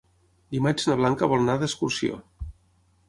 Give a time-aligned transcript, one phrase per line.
[0.53, 2.21] Dimarts na Blanca vol anar d'excursió.